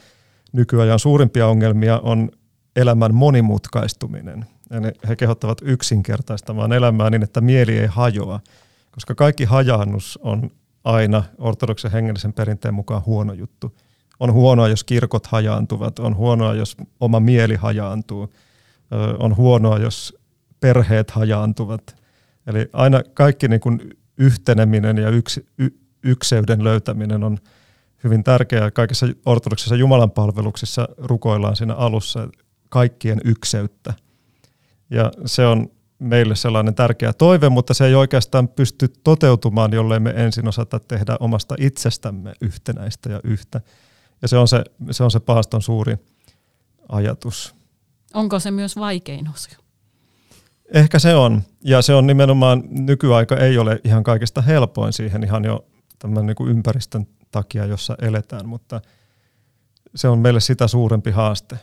[0.54, 2.30] nykyajan suurimpia ongelmia on
[2.75, 4.45] elämän monimutkaistuminen.
[4.71, 8.39] Eli he kehottavat yksinkertaistamaan elämää niin, että mieli ei hajoa,
[8.91, 10.52] koska kaikki hajaannus on
[10.89, 13.75] aina ortodoksen hengellisen perinteen mukaan huono juttu.
[14.19, 18.34] On huonoa, jos kirkot hajaantuvat, on huonoa, jos oma mieli hajaantuu,
[19.19, 20.17] on huonoa, jos
[20.60, 21.95] perheet hajaantuvat.
[22.47, 25.69] Eli aina kaikki niin kuin yhteneminen ja yks, y,
[26.04, 27.38] ykseyden löytäminen on
[28.04, 28.71] hyvin tärkeää.
[28.71, 32.30] Kaikissa ortodoksissa Jumalan palveluksissa rukoillaan siinä alussa
[32.69, 33.93] kaikkien ykseyttä.
[34.89, 40.14] Ja se on meille sellainen tärkeä toive, mutta se ei oikeastaan pysty toteutumaan, jollei me
[40.16, 43.62] ensin osata tehdä omasta itsestämme yhtenäistä ja yhtä.
[44.22, 45.96] Ja se on se, se, on se paaston suuri
[46.90, 47.56] ajatus.
[48.14, 49.58] Onko se myös vaikein osio?
[50.74, 51.44] Ehkä se on.
[51.64, 55.66] Ja se on nimenomaan, nykyaika ei ole ihan kaikesta helpoin siihen ihan jo
[56.00, 58.82] tämän niin kuin ympäristön takia, jossa eletään, mutta
[59.96, 61.58] se on meille sitä suurempi haaste.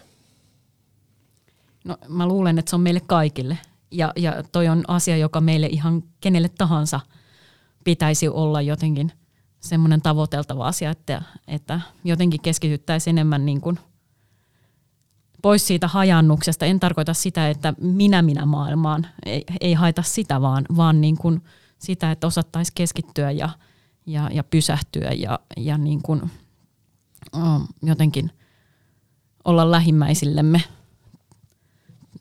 [1.85, 3.59] No mä luulen, että se on meille kaikille
[3.91, 7.01] ja, ja toi on asia, joka meille ihan kenelle tahansa
[7.85, 9.13] pitäisi olla jotenkin
[9.61, 13.79] semmoinen tavoiteltava asia, että, että jotenkin keskityttäisiin enemmän niin kuin
[15.43, 16.67] pois siitä hajannuksesta.
[16.67, 21.43] En tarkoita sitä, että minä minä maailmaan, ei, ei haita sitä, vaan, vaan niin kuin
[21.79, 23.49] sitä, että osattaisiin keskittyä ja,
[24.07, 26.31] ja, ja pysähtyä ja, ja niin kuin,
[27.37, 28.31] um, jotenkin
[29.45, 30.63] olla lähimmäisillemme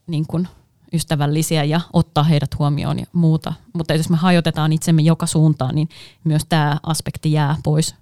[0.08, 0.48] niin kuin
[0.96, 3.54] ystävällisiä ja ottaa heidät huomioon ja muuta.
[3.74, 5.90] Mutta jos me hajotetaan itsemme joka suuntaan, niin
[6.24, 7.96] myös tämä aspekti jää pois.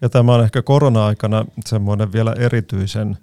[0.00, 3.18] Ja tämä on ehkä korona-aikana semmoinen vielä erityisen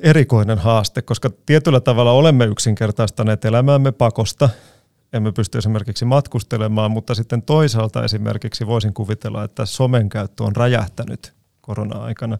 [0.00, 4.48] erikoinen haaste, koska tietyllä tavalla olemme yksinkertaistaneet elämäämme pakosta.
[5.12, 11.32] emme pysty esimerkiksi matkustelemaan, mutta sitten toisaalta esimerkiksi voisin kuvitella, että somen käyttö on räjähtänyt
[11.60, 12.38] korona-aikana.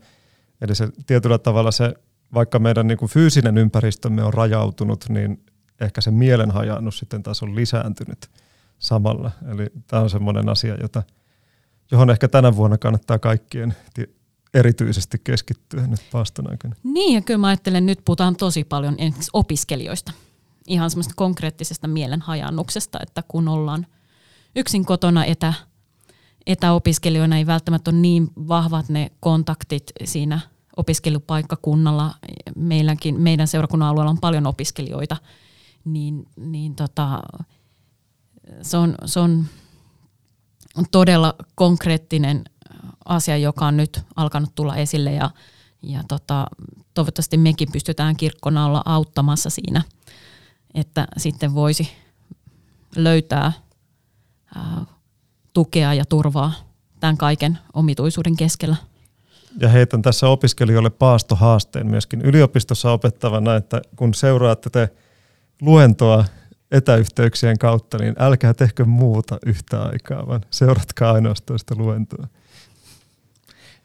[0.60, 1.94] Eli se tietyllä tavalla se,
[2.34, 5.44] vaikka meidän niin kuin fyysinen ympäristömme on rajautunut, niin
[5.80, 8.30] ehkä se mielen hajannus sitten taas on lisääntynyt
[8.78, 9.30] samalla.
[9.48, 11.02] Eli tämä on semmoinen asia, jota,
[11.90, 13.74] johon ehkä tänä vuonna kannattaa kaikkien
[14.54, 16.74] erityisesti keskittyä nyt paaston aikana.
[16.82, 18.96] Niin, ja kyllä mä ajattelen, nyt puhutaan tosi paljon
[19.32, 20.12] opiskelijoista.
[20.66, 23.86] Ihan semmoista konkreettisesta mielenhajannuksesta, että kun ollaan
[24.56, 25.54] yksin kotona etä,
[26.46, 30.40] etäopiskelijoina, ei välttämättä ole niin vahvat ne kontaktit siinä
[30.76, 32.14] opiskelupaikkakunnalla.
[32.56, 35.16] Meilläkin, meidän seurakunnan alueella on paljon opiskelijoita,
[35.84, 37.22] niin, niin tota,
[38.62, 39.46] se, on, se on
[40.90, 42.44] todella konkreettinen
[43.04, 45.30] asia, joka on nyt alkanut tulla esille ja,
[45.82, 46.46] ja tota,
[46.94, 49.82] toivottavasti mekin pystytään kirkkona olla auttamassa siinä,
[50.74, 51.88] että sitten voisi
[52.96, 53.52] löytää
[54.54, 54.84] ää,
[55.52, 56.52] tukea ja turvaa
[57.00, 58.76] tämän kaiken omituisuuden keskellä.
[59.60, 64.88] Ja heitän tässä opiskelijoille paastohaasteen myöskin yliopistossa opettavana, että kun seuraatte te
[65.62, 66.24] luentoa
[66.70, 72.26] etäyhteyksien kautta, niin älkää tehkö muuta yhtä aikaa, vaan seuratkaa ainoastaan sitä luentoa.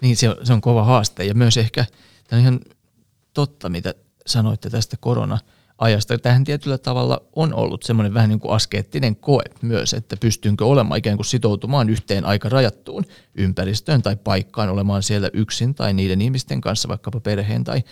[0.02, 1.86] Niin, se on, se on kova haaste ja myös ehkä,
[2.28, 2.60] tämä on ihan
[3.34, 3.94] totta, mitä
[4.28, 4.98] sanoitte tästä
[5.82, 6.18] korona-ajasta.
[6.18, 10.98] Tähän tietyllä tavalla on ollut semmoinen vähän niin kuin askeettinen koe myös, että pystynkö olemaan
[10.98, 16.62] ikään kuin sitoutumaan yhteen aika rajattuun ympäristöön tai paikkaan, olemaan siellä yksin tai niiden ihmisten
[16.62, 17.84] kanssa, vaikkapa perheen tai,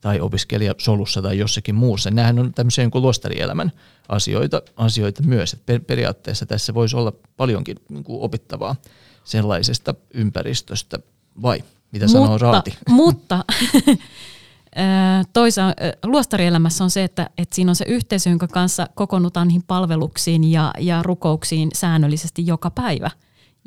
[0.00, 2.10] tai opiskelijasolussa tai jossakin muussa.
[2.10, 3.72] Nämähän on tämmöisiä niin kuin luostarielämän
[4.08, 8.76] asioita, asioita myös, että periaatteessa tässä voisi olla paljonkin niin kuin opittavaa
[9.24, 10.98] sellaisesta ympäristöstä,
[11.42, 11.64] vai?
[11.92, 12.78] Mitä sanoo mutta, Raati?
[12.88, 13.44] Mutta
[15.32, 20.50] toisaalta luostarielämässä on se, että, että siinä on se yhteisö, jonka kanssa kokoonnutaan niihin palveluksiin
[20.52, 23.10] ja, ja rukouksiin säännöllisesti joka päivä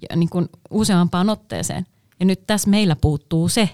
[0.09, 1.85] ja niin kuin useampaan otteeseen.
[2.19, 3.69] Ja nyt tässä meillä puuttuu se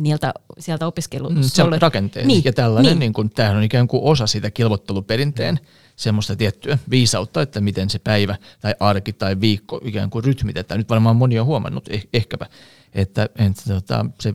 [0.00, 1.38] niiltä sieltä opiskelusta.
[1.38, 2.26] Mm, se on rakenteet.
[2.26, 2.98] Niin, ja tällainen, niin.
[2.98, 5.60] Niin kuin, tämähän on ikään kuin osa sitä kilvotteluperinteen
[5.96, 10.78] semmoista tiettyä viisautta, että miten se päivä tai arki tai viikko ikään kuin rytmitetään.
[10.78, 12.46] Nyt varmaan moni on huomannut eh, ehkäpä,
[12.94, 14.34] että, että tota, se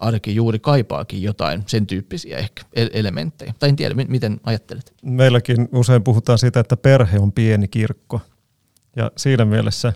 [0.00, 3.54] arki juuri kaipaakin jotain sen tyyppisiä ehkä elementtejä.
[3.58, 4.94] Tai en tiedä, miten ajattelet?
[5.02, 8.20] Meilläkin usein puhutaan siitä, että perhe on pieni kirkko.
[8.96, 9.92] Ja siinä mielessä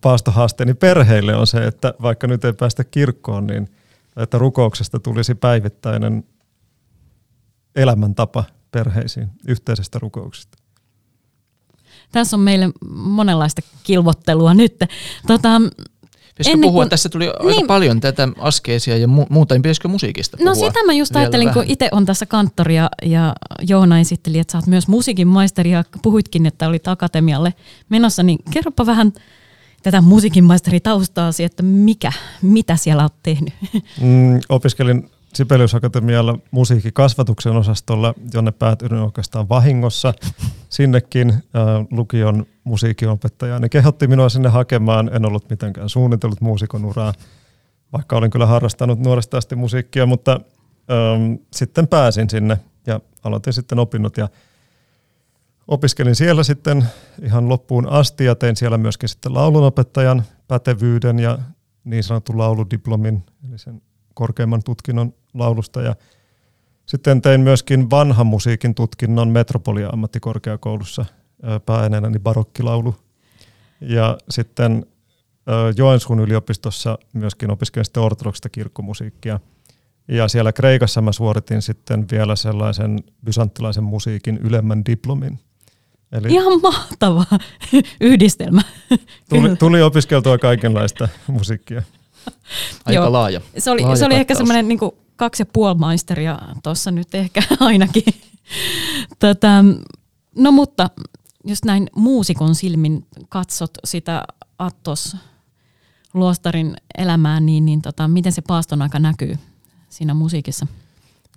[0.00, 3.68] paastohaasteeni perheille on se, että vaikka nyt ei päästä kirkkoon, niin
[4.16, 6.24] että rukouksesta tulisi päivittäinen
[7.76, 10.58] elämäntapa perheisiin yhteisestä rukouksesta.
[12.12, 14.76] Tässä on meille monenlaista kilvottelua nyt.
[15.26, 15.60] Tota,
[16.40, 19.88] Pitäisikö puhua, kun, tässä tuli niin, aika paljon tätä askeesia ja mu- muuta, niin pitäisikö
[19.88, 20.66] musiikista no puhua?
[20.66, 21.64] No sitä mä just ajattelin, vähän.
[21.64, 23.34] kun itse on tässä kanttori ja, ja
[23.68, 27.54] Joona esitteli, että sä oot myös musiikin maisteri ja puhuitkin, että olit akatemialle
[27.88, 29.12] menossa, niin kerropa vähän
[29.82, 33.54] tätä musiikin maisteritaustaaasi, että mikä, mitä siellä oot tehnyt?
[34.00, 40.14] Mm, opiskelin Sibelius Akatemialla musiikkikasvatuksen osastolla, jonne päätyin oikeastaan vahingossa.
[40.68, 41.40] Sinnekin äh,
[41.90, 43.58] lukion musiikinopettaja.
[43.58, 45.10] Ne kehotti minua sinne hakemaan.
[45.14, 47.12] En ollut mitenkään suunnitellut muusikon uraa,
[47.92, 53.78] vaikka olin kyllä harrastanut nuoresta asti musiikkia, mutta ähm, sitten pääsin sinne ja aloitin sitten
[53.78, 54.28] opinnot ja
[55.68, 56.84] opiskelin siellä sitten
[57.22, 61.38] ihan loppuun asti ja tein siellä myöskin sitten laulunopettajan pätevyyden ja
[61.84, 63.82] niin sanotun lauludiplomin, eli sen
[64.14, 65.94] korkeimman tutkinnon laulusta ja
[66.86, 71.04] sitten tein myöskin vanhan musiikin tutkinnon Metropolia ammattikorkeakoulussa
[71.66, 72.94] pääaineena barokkilaulu.
[73.80, 74.86] Ja sitten
[75.76, 79.40] Joensuun yliopistossa myöskin opiskelin sitten ortodoksista kirkkomusiikkia.
[80.08, 85.38] Ja siellä Kreikassa mä suoritin sitten vielä sellaisen bysanttilaisen musiikin ylemmän diplomin.
[86.12, 87.24] Eli Ihan mahtava
[88.00, 88.62] yhdistelmä.
[89.28, 91.82] Tuli, tuli opiskeltua kaikenlaista musiikkia.
[92.84, 93.12] Aika Joo.
[93.12, 93.40] laaja.
[93.58, 94.78] Se oli, laaja se oli ehkä semmoinen niin
[95.20, 98.04] kaksi ja puoli maisteria tuossa nyt ehkä ainakin.
[99.18, 99.64] Tätä,
[100.36, 100.90] no mutta
[101.44, 104.24] jos näin muusikon silmin katsot sitä
[104.58, 105.16] Attos
[106.14, 109.38] luostarin elämää, niin, niin tota, miten se paaston aika näkyy
[109.88, 110.66] siinä musiikissa?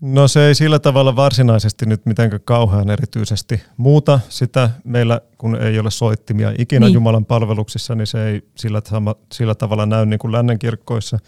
[0.02, 4.69] No se ei sillä tavalla varsinaisesti nyt mitenkään kauhean erityisesti muuta sitä.
[4.84, 6.93] Meillä kun ei ole soittimia ikinä niin.
[6.93, 11.19] Jumalan palveluksissa, niin se ei sillä, sama, sillä tavalla näy niin kuin lännen kirkkoissa.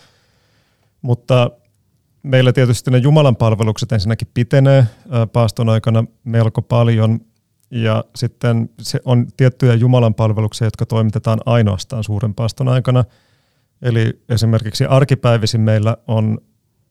[1.01, 1.51] Mutta
[2.25, 4.85] meillä tietysti ne Jumalan palvelukset ensinnäkin pitenee
[5.33, 7.19] paaston aikana melko paljon.
[7.71, 13.03] Ja sitten se on tiettyjä Jumalan palveluksia, jotka toimitetaan ainoastaan suuren paaston aikana.
[13.81, 16.37] Eli esimerkiksi arkipäivisin meillä on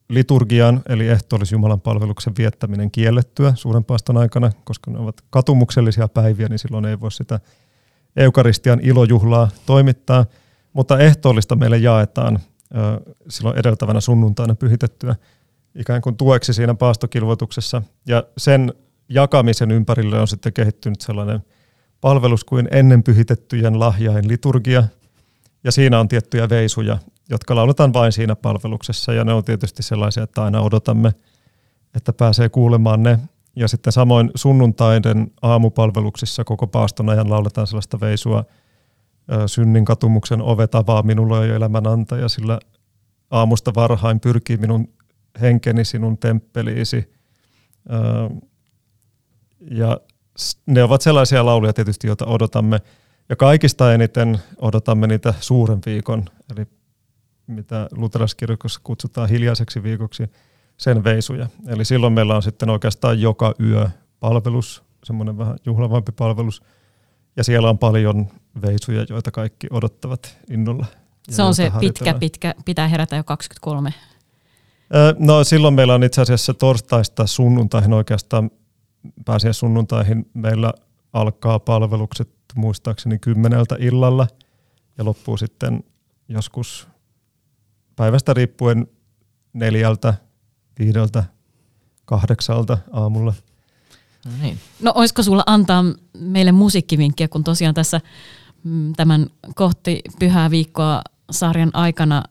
[0.08, 6.58] liturgian eli ehtoollisjumalan palveluksen viettäminen kiellettyä suuren paaston aikana, koska ne ovat katumuksellisia päiviä, niin
[6.58, 7.40] silloin ei voi sitä
[8.16, 10.26] eukaristian ilojuhlaa toimittaa.
[10.72, 12.38] Mutta ehtoollista meille jaetaan
[13.28, 15.16] silloin edeltävänä sunnuntaina pyhitettyä
[15.74, 17.82] ikään kuin tueksi siinä paastokilvoituksessa.
[18.06, 18.72] Ja sen
[19.08, 21.40] jakamisen ympärille on sitten kehittynyt sellainen
[22.00, 24.84] palvelus kuin ennen pyhitettyjen lahjain liturgia.
[25.64, 26.98] Ja siinä on tiettyjä veisuja,
[27.30, 29.12] jotka lauletaan vain siinä palveluksessa.
[29.12, 31.12] Ja ne on tietysti sellaisia, että aina odotamme,
[31.94, 33.18] että pääsee kuulemaan ne.
[33.56, 38.44] Ja sitten samoin sunnuntaiden aamupalveluksissa koko paaston ajan lauletaan sellaista veisua–
[39.46, 42.58] synnin katumuksen ovet avaa minulle jo elämän antaja, sillä
[43.30, 44.88] aamusta varhain pyrkii minun
[45.40, 47.12] henkeni sinun temppeliisi.
[49.70, 50.00] Ja
[50.66, 52.80] ne ovat sellaisia lauluja tietysti, joita odotamme.
[53.28, 56.24] Ja kaikista eniten odotamme niitä suuren viikon,
[56.56, 56.66] eli
[57.46, 60.30] mitä luterilaskirkossa kutsutaan hiljaiseksi viikoksi,
[60.76, 61.48] sen veisuja.
[61.66, 63.88] Eli silloin meillä on sitten oikeastaan joka yö
[64.20, 66.62] palvelus, semmoinen vähän juhlavampi palvelus,
[67.36, 68.28] ja siellä on paljon
[68.62, 70.86] veisuja, joita kaikki odottavat innolla.
[71.30, 73.94] Se on se pitkä, pitkä, pitää herätä jo 23.
[75.18, 78.50] No silloin meillä on itse asiassa torstaista sunnuntaihin oikeastaan
[79.24, 80.30] pääsiä sunnuntaihin.
[80.34, 80.72] Meillä
[81.12, 84.26] alkaa palvelukset muistaakseni kymmeneltä illalla
[84.98, 85.84] ja loppuu sitten
[86.28, 86.88] joskus
[87.96, 88.86] päivästä riippuen
[89.52, 90.14] neljältä,
[90.78, 91.24] viideltä,
[92.04, 93.34] kahdeksalta aamulla.
[94.24, 94.58] No, niin.
[94.80, 95.84] no olisiko sulla antaa
[96.18, 98.00] meille musiikkivinkkiä, kun tosiaan tässä
[98.64, 102.22] mm, tämän kohti pyhää viikkoa sarjan aikana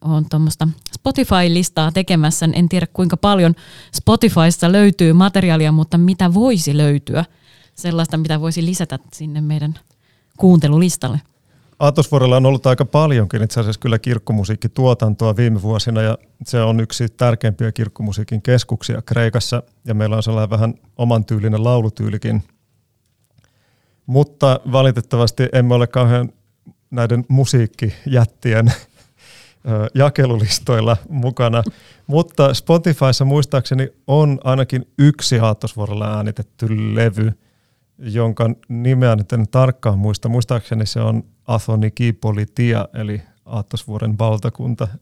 [0.00, 2.48] on tuommoista Spotify-listaa tekemässä.
[2.52, 3.54] En tiedä kuinka paljon
[3.94, 7.24] Spotifysta löytyy materiaalia, mutta mitä voisi löytyä
[7.74, 9.74] sellaista, mitä voisi lisätä sinne meidän
[10.36, 11.20] kuuntelulistalle?
[11.78, 17.08] Aatosvuorella on ollut aika paljonkin itse asiassa kyllä kirkkomusiikkituotantoa viime vuosina ja se on yksi
[17.08, 22.42] tärkeimpiä kirkkomusiikin keskuksia Kreikassa ja meillä on sellainen vähän oman tyylinen laulutyylikin.
[24.06, 26.32] Mutta valitettavasti emme ole kauhean
[26.90, 28.72] näiden musiikkijättien
[29.94, 31.62] jakelulistoilla mukana,
[32.06, 37.32] mutta Spotifyssa muistaakseni on ainakin yksi Aattosvuorolla äänitetty levy,
[37.98, 40.28] jonka nimeä nyt en tarkkaan muista.
[40.28, 44.98] Muistaakseni se on Athonikipolitia, eli Aattosvuoren valtakunta äh,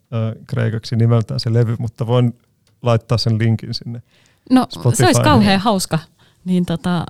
[0.47, 2.39] kreikaksi nimeltään se levy, mutta voin
[2.83, 4.03] laittaa sen linkin sinne.
[4.51, 4.97] No Spotify.
[4.97, 5.99] se olisi kauhean hauska.
[6.45, 7.07] Niin tota,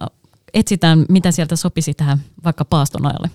[0.54, 3.30] etsitään, mitä sieltä sopisi tähän vaikka paaston ajalle.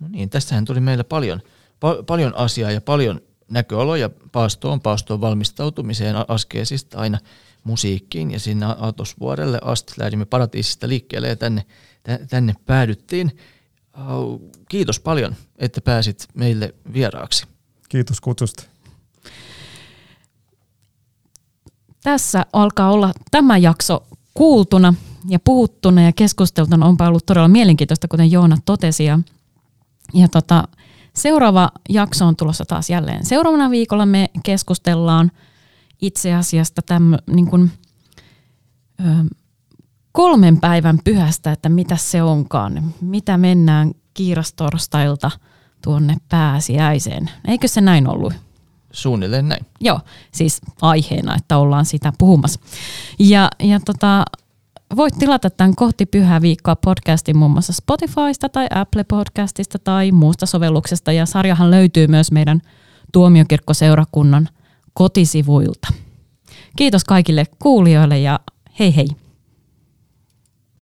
[0.00, 1.40] No niin, tästähän tuli meillä paljon,
[1.74, 7.18] pa- paljon asiaa ja paljon näköaloja paastoon, paastoon valmistautumiseen, askeesista aina
[7.64, 11.66] musiikkiin ja sinne Aatosvuorelle asti lähdimme paratiisista liikkeelle ja tänne,
[12.28, 13.38] tänne päädyttiin.
[14.68, 17.46] Kiitos paljon, että pääsit meille vieraaksi.
[17.88, 18.64] Kiitos kutsusta.
[22.02, 24.94] Tässä alkaa olla tämä jakso kuultuna
[25.28, 26.86] ja puhuttuna ja keskusteltuna.
[26.86, 29.04] Onpa ollut todella mielenkiintoista, kuten Joona totesi.
[29.04, 29.18] Ja,
[30.14, 30.68] ja tota,
[31.14, 33.26] seuraava jakso on tulossa taas jälleen.
[33.26, 35.30] Seuraavana viikolla me keskustellaan
[36.02, 37.72] itse asiasta tämmö, niin kuin,
[39.00, 39.04] ö,
[40.16, 45.30] kolmen päivän pyhästä, että mitä se onkaan, mitä mennään kiirastorstailta
[45.82, 47.30] tuonne pääsiäiseen.
[47.48, 48.32] Eikö se näin ollut?
[48.92, 49.66] Suunnilleen näin.
[49.80, 50.00] Joo,
[50.32, 52.60] siis aiheena, että ollaan sitä puhumassa.
[53.18, 54.24] Ja, ja tota,
[54.96, 60.46] voit tilata tämän kohti pyhää viikkoa podcastin muun muassa Spotifysta tai Apple Podcastista tai muusta
[60.46, 61.12] sovelluksesta.
[61.12, 62.60] Ja sarjahan löytyy myös meidän
[63.12, 64.48] tuomiokirkkoseurakunnan
[64.94, 65.88] kotisivuilta.
[66.76, 68.40] Kiitos kaikille kuulijoille ja
[68.78, 69.25] hei hei!